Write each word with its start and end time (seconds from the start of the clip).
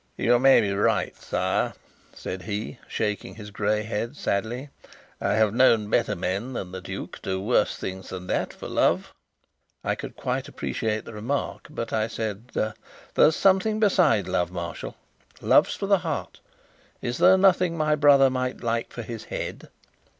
"You 0.17 0.39
may 0.39 0.61
be 0.61 0.73
right, 0.73 1.15
sire," 1.15 1.73
said 2.11 2.41
he, 2.41 2.79
shaking 2.87 3.35
his 3.35 3.51
grey 3.51 3.83
head 3.83 4.17
sadly. 4.17 4.69
"I 5.21 5.33
have 5.35 5.53
known 5.53 5.91
better 5.91 6.15
men 6.15 6.53
than 6.53 6.71
the 6.71 6.81
duke 6.81 7.21
do 7.21 7.39
worse 7.39 7.77
things 7.77 8.09
than 8.09 8.25
that 8.25 8.51
for 8.51 8.67
love." 8.67 9.13
I 9.83 9.93
could 9.93 10.15
quite 10.15 10.47
appreciate 10.47 11.05
the 11.05 11.13
remark, 11.13 11.67
but 11.69 11.93
I 11.93 12.07
said: 12.07 12.49
"There's 13.13 13.35
something 13.35 13.79
beside 13.79 14.27
love, 14.27 14.49
Marshal. 14.51 14.95
Love's 15.39 15.75
for 15.75 15.85
the 15.85 15.99
heart; 15.99 16.39
is 17.03 17.19
there 17.19 17.37
nothing 17.37 17.77
my 17.77 17.93
brother 17.93 18.31
might 18.31 18.63
like 18.63 18.91
for 18.91 19.03
his 19.03 19.25
head?" 19.25 19.69